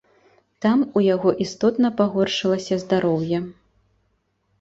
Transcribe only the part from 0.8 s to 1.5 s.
у яго